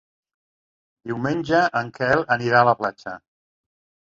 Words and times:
Diumenge 1.11 1.59
en 1.81 1.91
Quel 1.99 2.25
anirà 2.37 2.63
a 2.63 2.69
la 2.71 2.77
platja. 2.81 3.15